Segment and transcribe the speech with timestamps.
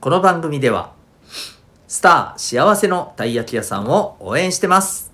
[0.00, 0.92] この番組では
[1.88, 5.10] スター幸せのたい焼き屋さんを応援してます。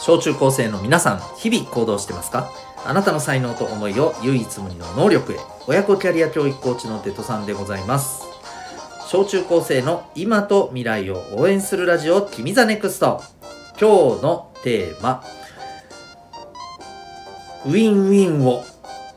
[0.00, 2.50] 小中高生の皆さん日々行動してますか？
[2.84, 5.36] あなたの才能と思いを唯一無二の能力へ。
[5.68, 8.24] 親子キャリア教育コーチのデトさんでございます。
[9.06, 13.22] 小中高生の今と未来を応援するラジオ君ザネクスト。
[13.80, 15.24] 今日のテーマ
[17.64, 18.64] ウィンウィンを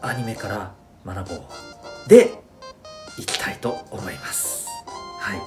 [0.01, 0.71] アニメから
[1.03, 1.41] 学ぼう。
[2.07, 2.33] で
[3.17, 4.67] いきたいと思います。
[5.19, 5.41] はい。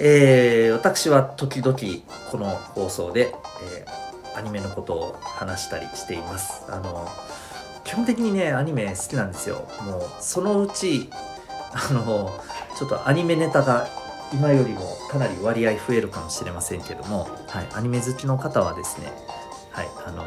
[0.00, 1.78] えー、私は時々
[2.30, 3.34] この放送で、
[3.72, 6.64] えーアニメのことを話したりしています。
[6.68, 7.08] あの
[7.84, 9.66] 基本的にねアニメ好きなんですよ。
[9.82, 11.10] もうそのうち
[11.72, 12.32] あの
[12.78, 13.88] ちょっとアニメネタが
[14.32, 19.12] 今よりもかなり割合増えるかもしれませんけども、はい、アニメ好きの方はですね
[19.72, 20.24] はいあの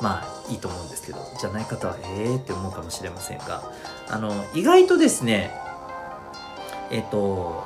[0.00, 3.72] まあいいと思うんですけどじゃない方はええ、って思うかもしれませんが
[4.08, 5.50] あの意外とですね
[6.90, 7.64] えっ、と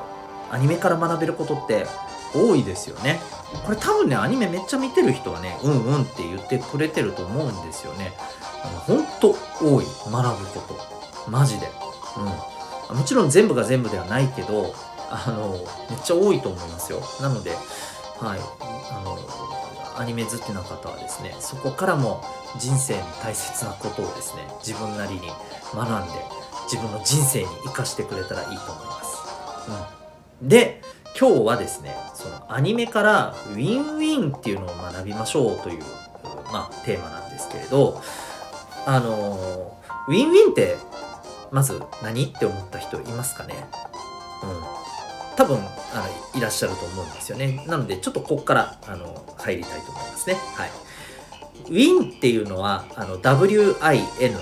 [0.50, 1.86] アニメから学べることって
[2.34, 3.20] 多いですよね。
[3.64, 8.12] これ多分ねアニメめっちゃ見てる人はねうんうんって言ってくれてると思うんですよね。
[8.62, 9.84] あのほんと多い。
[10.10, 10.60] 学ぶこ
[11.24, 11.30] と。
[11.30, 11.68] マジで。
[12.90, 12.96] うん。
[12.98, 14.74] もちろん全部が全部ではないけど
[15.10, 15.52] あの
[15.90, 17.00] めっちゃ多いと思いますよ。
[17.20, 18.40] なのではい。
[18.90, 19.18] あの
[19.98, 22.22] アニメ好きな方はですねそこからも
[22.58, 25.20] 人生に大切なことをですね自分なりに
[25.74, 26.12] 学んで
[26.70, 29.18] 自分の人生に生かしてくれたらいいと思います、
[30.42, 30.82] うん、で
[31.18, 35.82] 今日はですねそのアニメからウィンウィンっていうのを学びましょうという、
[36.52, 38.02] まあ、テーマなんですけれど
[38.84, 40.76] あのウィンウィンって
[41.50, 43.54] まず何って思った人いますかね？
[44.42, 45.36] うん。
[45.36, 45.60] 多分あ
[46.34, 47.64] のいらっしゃると思うんですよね。
[47.66, 50.36] なのでちょっとここからあの入りたいと思いますね。
[50.54, 50.70] はい。
[51.68, 54.36] ウィンっていうのはあの WIN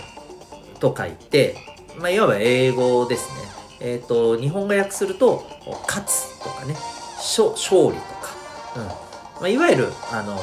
[0.81, 1.57] と書いて、
[1.99, 3.45] まあ、いわば英語ですね。
[3.81, 5.45] えっ、ー、と、日本語訳すると、
[5.87, 6.34] 勝つ。
[6.45, 6.77] とかね、
[7.17, 8.35] 勝利とか、
[8.77, 8.83] うん。
[8.85, 8.97] ま
[9.45, 10.39] あ、いわゆる、あの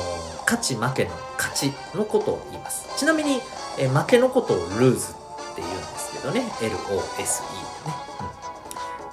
[0.46, 2.90] 勝ち負けの勝ちのことを言います。
[2.98, 3.40] ちなみに、
[3.78, 7.30] えー、負けのことをルーズって言うんですけどね、LOSE でね。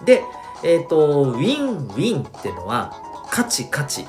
[0.00, 0.24] うん、で、
[0.64, 2.92] えっ、ー、と、ウィンウィンっていうのは、
[3.26, 4.06] 勝ち勝ち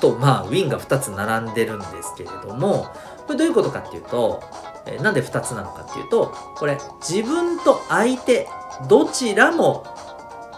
[0.00, 2.86] と、まあ、ウィンが2つ並んでるんですけれども、
[3.26, 4.42] これどういうことかっていうと、
[4.86, 8.48] えー、なんで2つなのかっていうと、これ、自分と相手
[8.88, 9.84] どちらも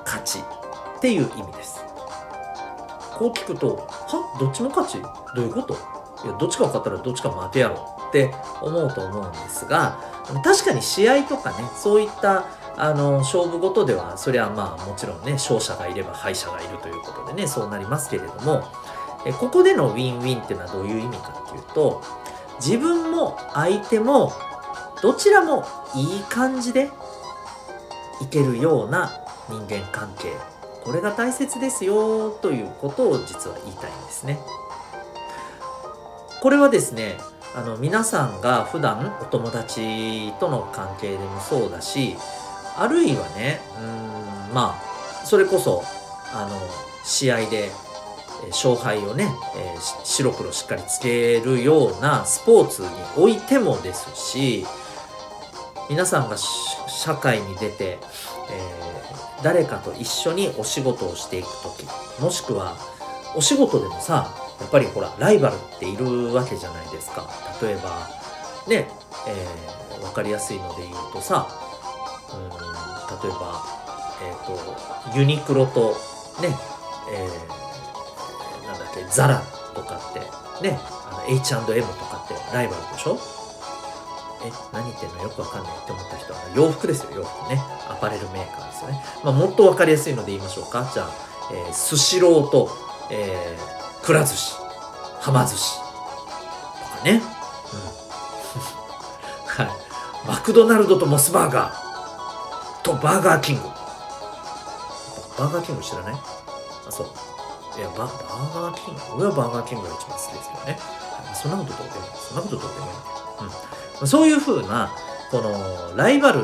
[0.04, 0.38] 勝ち
[1.02, 1.84] っていう意味です。
[3.18, 4.38] こう聞くと、は？
[4.38, 5.02] どっちも勝ち
[5.34, 5.74] どういうこと？
[6.24, 9.98] いや、どっちか勝ったらどっちか負けやろって思うと思うんですが、
[10.44, 12.46] 確かに試合とかね、そういった
[12.76, 18.62] あの勝負事では、それはまあもちろんね、勝者がいれば敗者がいるということでね、そうなりますけれども、
[19.26, 22.00] えここでのウィンウィンっていうのはどういう意味かっていうと、
[22.60, 24.32] 自分も相手も
[25.02, 25.64] どちらも
[25.96, 26.90] いい感じで
[28.20, 29.10] いけるような
[29.48, 30.32] 人間関係
[30.84, 34.38] これが大切ですよということを実は言いたいんですね。
[36.42, 37.18] これはですね
[37.54, 42.16] あの皆さんが普段お友達との関係でもそうだし
[42.76, 45.84] あるいはねうんまあそれこそ
[46.34, 46.58] あの
[47.04, 47.70] 試合で
[48.50, 54.66] 勝敗をね、えー、白黒しっかりつけるようなスポーツにおいてもですし
[55.88, 57.98] 皆さんが社会に出て、え、
[59.42, 61.86] 誰かと一緒にお仕事をしていく時。
[62.20, 62.76] もしくは
[63.34, 67.28] お仕事でもさやっぱりほらライバルっているわけじゃないですか。
[67.60, 68.08] 例えば
[68.68, 68.88] ね、
[69.26, 71.48] えー、分かりやすいので言うとさ
[72.32, 72.54] うん例
[73.28, 73.62] えば、
[74.22, 75.96] えーと、ユニクロと
[76.40, 76.56] ね、
[77.12, 79.42] えー、なんだっけザラ
[79.74, 80.20] とかって
[80.66, 80.78] ね
[81.10, 83.18] あの H&M とかってライバルでしょ？
[84.44, 87.60] え何言ってんのよくわかんないって思った人は洋服ですよ洋服ね。
[87.88, 90.90] アパレルメーカーですよね、まあ、もっと分かりやすいので言いましょうか。
[90.92, 91.10] じゃあ、
[91.52, 92.70] え、スシローと、
[93.10, 94.54] えー、くら寿司
[95.20, 95.78] はま寿司。
[95.78, 95.84] と
[96.98, 97.22] かね、
[99.56, 100.26] うん、 はい。
[100.26, 102.82] マクドナルドとモスバーガー。
[102.82, 103.68] とバーガーキング。
[105.38, 106.14] バーガーキング知らない？
[106.14, 106.20] あ
[106.90, 107.06] そう。
[107.78, 109.00] いやババーガーキング？
[109.16, 110.78] 俺はバーガーキングが一番好きですけどね。
[111.34, 112.12] そんなことどうでもいい。
[112.16, 113.21] そんなことどうでもいい。
[113.42, 114.90] うんそういうふうな
[115.30, 116.40] このライバル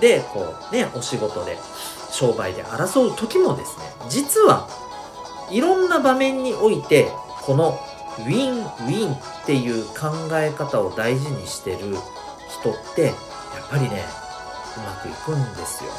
[0.00, 1.56] でこうねお仕事で
[2.10, 4.68] 商売で争う時もですね実は
[5.50, 7.08] いろんな場面において
[7.42, 7.78] この
[8.18, 11.78] ウィンウィンっていう考え方を大事にしてる
[12.48, 13.14] 人ってやっ
[13.70, 14.04] ぱりね
[14.76, 15.90] うまくいくんですよ。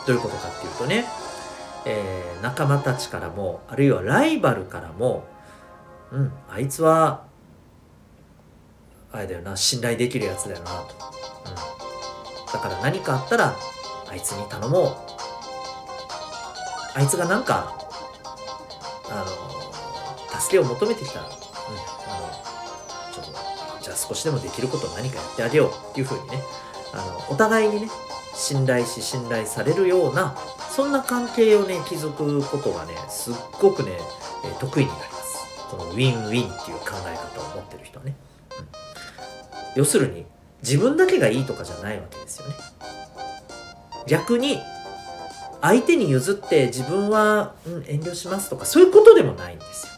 [0.00, 1.04] うん、どういうことかっていうとね、
[1.84, 5.24] えー、仲間たちからもあるいはライバルからも
[6.12, 7.24] うんあいつは
[9.12, 10.94] あれだよな信頼できるやつだよなと、
[11.46, 13.54] うん、だから何かあったら
[14.08, 14.96] あいつに頼もう。
[16.94, 17.74] あいつがなんか
[19.08, 19.24] あ
[20.34, 21.38] の助けを求めてきたら、うん、あの
[23.12, 23.32] ちょっと
[23.82, 26.42] じゃあ少しでもできることを何かやってあげようっていうふうにね。
[26.94, 27.88] あのお互いにね
[28.34, 30.36] 信頼し信頼されるような
[30.70, 33.92] そんな関係をね築くことがねすっごくね、
[34.60, 35.38] 得意になります。
[35.70, 38.14] このウィンウィンっていう考え方を持ってる人はね、
[39.74, 40.26] 要するに
[40.62, 42.54] 自分だけがいいとかじゃないわけですよね。
[44.06, 44.58] 逆に
[45.60, 49.92] 相手に譲って自分は、うん、遠慮しますとかそういうことでもないんですよ。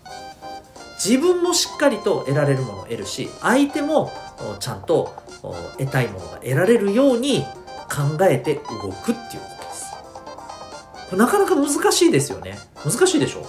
[0.96, 4.12] 自分もしっかりと得られるものを得るし相手も
[4.60, 5.14] ちゃんと
[5.78, 7.44] 得たいものが得られるように
[7.88, 8.60] 考えて動
[8.90, 9.92] くっていうことです。
[11.10, 12.58] これなかなか難しいですよね。
[12.84, 13.46] 難しいでしょ？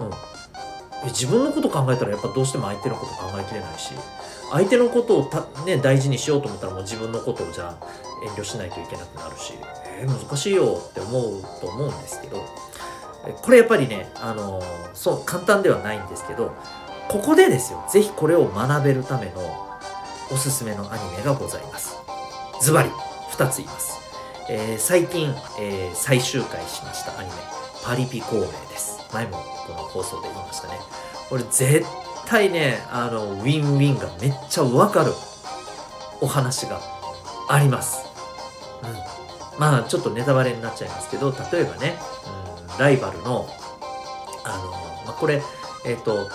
[0.00, 1.08] うん。
[1.08, 3.92] 自分のこと考えたらやっぱどうしても相手のこと考えきれないし
[4.54, 7.86] 相手のことをた、ね、大事にしようと思ったらもう自分のことをじゃあ
[8.24, 9.54] 遠慮しないといけなくなるし、
[9.98, 12.40] えー、難しいよって思うと思うんですけど
[13.42, 14.62] これやっぱりね、あの、
[14.92, 16.54] そう簡単ではないんですけど
[17.08, 19.32] ここでですよ是非これを学べるための
[20.30, 21.96] おすすめのアニメがございます。
[22.60, 22.90] ズバリ
[23.32, 23.98] 2つ言います、
[24.48, 27.34] えー、最近、えー、最終回しましたアニメ
[27.84, 29.00] パリピ孔明です。
[29.12, 30.78] 前もこの放送で言いましたね。
[31.34, 31.84] これ絶
[32.28, 35.10] 対ねあのウィンウィンがめっちゃわかる。
[36.20, 36.80] お話が
[37.48, 38.06] あります。
[38.84, 39.58] うん。
[39.58, 41.96] まあちょっとネタバレになっちゃいますけど例えばね、
[42.70, 43.48] うん、ライバルの
[44.44, 44.70] あの、
[45.06, 45.42] まあ、これ
[45.84, 46.28] えっ、ー、と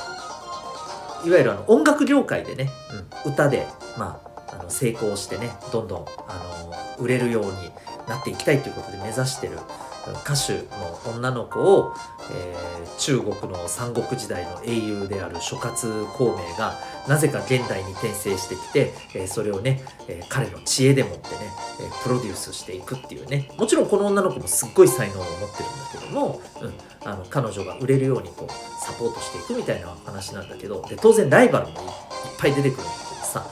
[1.26, 2.70] いわゆるあの音楽業界でね、
[3.26, 3.68] うん、歌で、
[3.98, 4.20] ま
[4.50, 6.34] あ、あの成功してねどんどんあ
[6.98, 7.52] の売れるように
[8.10, 9.60] なっていきたいということで目指してる
[10.24, 11.94] 歌手の女の子を、
[12.32, 16.76] えー、中国の三国時代の英雄である諸葛孔明が
[17.08, 21.36] なぜか現代に転生してきて、えー、それをね、えー、彼の知恵でもってね、
[21.82, 26.74] えプロデュースしていくっていうねもちろんこの女の子もすっごい才能を持ってるんだけども、うん、
[27.06, 31.78] あの彼女が売れるようにこうサポートしていくみたいな話なんだけどで当然ライバルもいっ
[32.38, 33.46] ぱい出てくるんだけどさ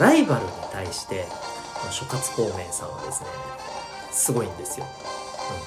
[0.00, 1.26] ライバルに対して
[1.90, 3.28] 諸葛孔明さんはですね
[4.12, 4.86] すごいんですよ。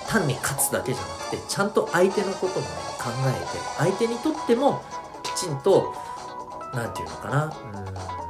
[0.07, 4.83] 単に勝つだけじゃなくてちゃんと相手のこともね考えて相手にとっても
[5.23, 5.95] きちんと
[6.73, 8.21] 何て言うのかなうん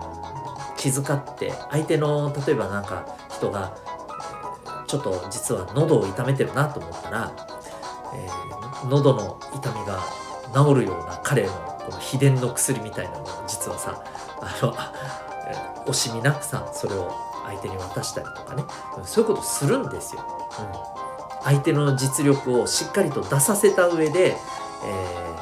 [0.78, 3.78] 気遣って相手の例えばなんか人が
[4.88, 7.32] ちょっと実は喉を痛めてるなと思ったら、
[8.16, 10.00] えー、喉の痛みが
[10.54, 11.52] 治るような彼の
[11.86, 14.04] この秘伝の薬みたいなのを実はさ
[14.42, 14.74] あの
[15.86, 17.14] 惜しみなくさそれを
[17.46, 18.64] 相手に渡したりとかね
[19.06, 20.24] そういうことするんですよ。
[20.96, 21.11] うん
[21.44, 24.36] 相手の実力をしっかりと出させた上で、
[24.86, 25.36] え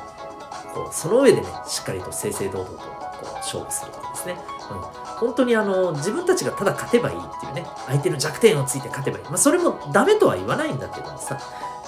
[0.68, 4.38] ー、こうその上でねしっかりと正々堂々とこう勝負するとかですね、
[4.72, 4.78] うん、
[5.18, 11.40] 本当にあの自分たちがただ勝てばいいっていうね相手の弱点をついて勝てばいい、まあ、それもダメとは言わないんだけどもさ、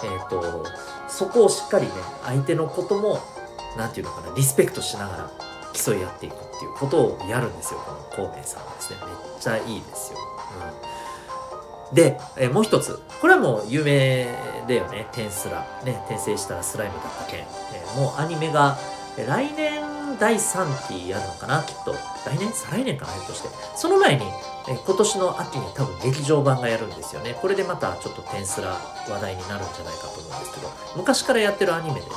[0.04, 0.66] えーと、
[1.08, 1.92] そこをしっかりね
[2.24, 3.20] 相手のことも
[3.78, 5.32] 何て言うのかなリスペクトしながら
[5.74, 7.92] 競い合っていくっていうことをやるんですよこ
[8.24, 8.98] の孔明さんはですね。
[9.00, 10.20] めっちゃいいですよ。
[10.20, 11.01] うん。
[11.94, 13.00] で、えー、もう一つ。
[13.20, 14.28] これはもう有名
[14.68, 15.08] だよね。
[15.12, 15.66] テンスラ。
[15.84, 17.42] ね、転生したらスライムだった件。
[17.42, 18.78] えー、もうアニメが、
[19.18, 19.82] えー、来年
[20.20, 21.94] 第3期やるのかなきっと。
[22.26, 22.52] 来年？
[22.54, 23.50] 再来年かなひょっとして。
[23.76, 24.26] その前に、
[24.70, 27.38] えー、今年の秋に多分劇場版がやるんですよね。
[27.42, 28.78] これでまたちょっとテンスラ
[29.10, 32.08] 話題になるんじゃないかと思うんですけど、昔からやってるアニメでね、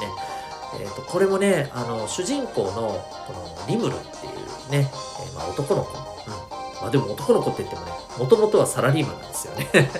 [0.80, 4.90] えーと、これもねあの主人公のこのリムルっていうね、
[5.22, 6.43] えー、まあ、男の子、うん
[6.84, 9.66] まあでも男の子って言ってもね、もともとはサラリーマンなんですよね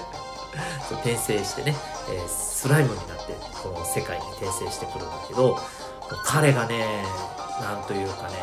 [1.01, 1.75] 転生してね、
[2.11, 5.59] えー、スライムになってこの世界に転生してくるんだけど、
[6.25, 7.05] 彼がね、
[7.61, 8.35] なんというかね、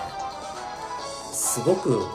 [1.32, 2.08] すごく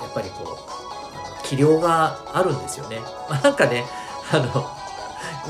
[0.00, 3.00] やっぱりこう、器量があるんですよね。
[3.28, 3.84] まあ、なんかね、
[4.32, 4.70] あの、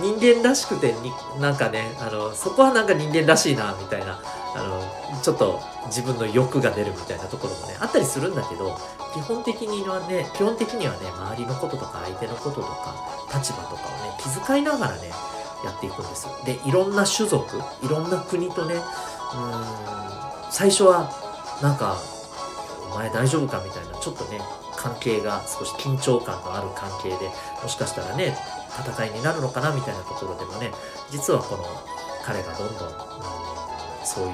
[0.01, 4.21] 人間らしくてになんかねあのそこはなんか人間らしいなみたいな
[4.55, 8.79] あのちょっと自分の欲が出るみたいなところもねあったりするんだけど
[9.13, 12.95] 基本的にはね基本的にはね周りのこととか相手のこととか
[13.35, 15.11] 立場とかをね気遣いながらね
[15.65, 16.37] やっていくんですよ。
[16.45, 18.83] でいろんな種族いろんな国とねうん
[20.51, 21.11] 最初は
[21.63, 21.97] なんか
[22.93, 24.41] お前大丈夫かみたいなちょっとね
[24.77, 27.31] 関係が少し緊張感のある関係で
[27.63, 28.37] もしかしたらね
[28.79, 30.71] 戦いになるのかなみたいなところでもね
[31.11, 31.65] 実はこの
[32.25, 32.95] 彼がどんどん、うん、
[34.05, 34.33] そういう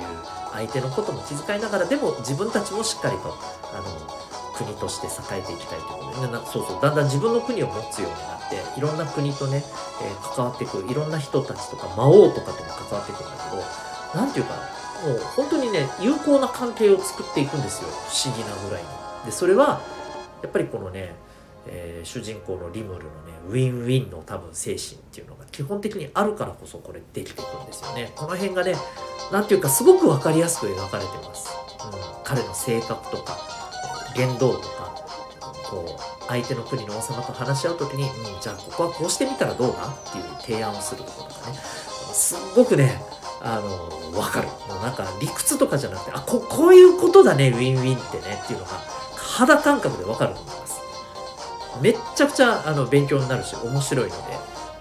[0.53, 3.35] 相手のことも気遣いながらでも自分たちもしっかりと
[3.73, 3.85] あの
[4.65, 9.65] 国として栄えていきたいということで、ね、そうそうだんだん自分の国を持つようになっていろんな国とね、
[10.03, 13.63] えー、関わっていくいろんな人たちとか魔王とかとも関わっていくんだけど
[14.15, 14.55] 何て言うか
[15.07, 18.89] もう本当にね有効な関係を作っていくんですよ不思議なぐらいに。
[19.25, 19.81] でそれは
[20.43, 21.15] やっぱりこのね
[21.67, 28.13] えー、主人公のリムルのねウィンウィンの多分精神っていうのが基本的にあるからこそこれできていくんですよね。
[28.17, 28.75] この辺がね
[29.31, 31.51] 何ていうかすごく分かりやすく描かれてます、
[31.85, 33.39] うん、彼の性格とか
[34.17, 34.95] 言動とか
[35.65, 41.57] こう相手の国の王様と話し合う時に、うん、じゃあここはこうしてみたらどうだっていう提案をするところとかね。
[41.57, 43.01] すっごくね
[43.43, 44.49] あの分かる。
[44.69, 48.73] もうなんか理屈とかじゃなくてあここういうことだねウィンウィンってねっていうのが
[49.17, 50.80] 肌感覚で分かると思います。
[51.81, 54.23] めっちゃくちゃあの勉強になるし面白いので、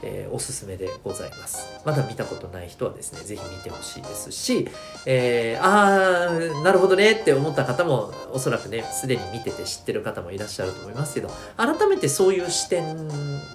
[0.04, 1.80] えー、おすすめでございます。
[1.86, 4.68] まだ見たことない人はですね、ぜひ見てほしいですし、
[5.06, 13.08] えー、あー、なるほどねって思った方もおそらくね、すでに見てて知ってる方もいらっしゃると思いますけど、改めてそういう視点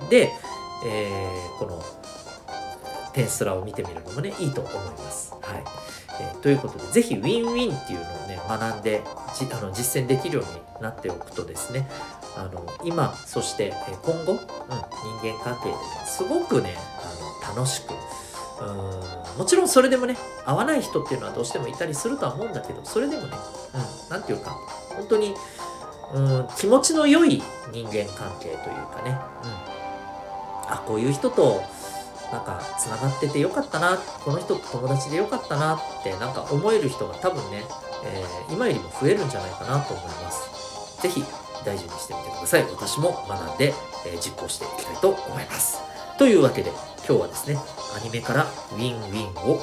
[0.09, 0.31] で、
[0.87, 1.83] えー、この
[3.13, 5.33] テンスラを見てみるのもね、いいと思います。
[5.41, 5.65] はい。
[6.21, 9.03] えー、ということで、ぜひウィンウィンっていうのをね、学んで
[9.39, 11.89] じあの実践できるようになっておくとですね、
[12.37, 13.73] あの今そして
[14.03, 16.75] 今後、うん、人間関係ですごくね
[17.45, 17.93] あの楽しく
[18.61, 23.33] うんもちろんそれでもね合わない人っていうのはどうしてもいたりするとは思うんだけどそれでもね
[24.11, 24.51] 何、うん、て言うか
[24.97, 25.35] 本当に
[26.15, 29.47] うん気持ちの良い人間関係というかね、う
[30.69, 31.63] ん、あこういう人と
[32.33, 37.63] なんかつながっててよかったなこの人と友達でよかったなってなんか思える人が多分ね、
[38.05, 40.55] えー、今よりも増えるんじゃないかなと思います。
[41.03, 41.23] 是非
[41.65, 42.63] 大事にしてみてください。
[42.63, 43.75] 私も学んで、
[44.07, 45.81] え、実行していきたいと思います。
[46.19, 46.71] というわけで、
[47.07, 47.59] 今日はですね、
[47.97, 49.61] アニメからウィンウィンを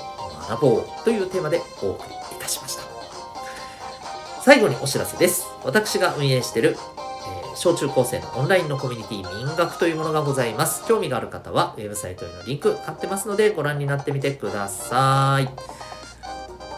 [0.49, 2.83] 学ぼうというテーマでお送りいたしました。
[4.43, 5.45] 最後にお知らせです。
[5.63, 10.85] 私が運営している、えー、小中高生のオンラインのコミュニティ民学というものがございます。
[10.87, 15.49] 興味がある方は、ウェブサイトへのリンク貼ってますので、ご覧になってみてください。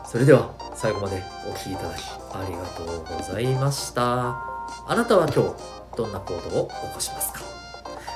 [0.06, 2.02] それでは、最後までお聴きいただき
[2.34, 4.53] ありがとうございました。
[4.88, 5.54] あなたは今日
[5.96, 7.42] どんな行動を起こしますか？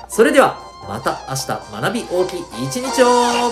[0.10, 1.48] それではまた明日
[1.82, 3.51] 学び大きい一日を。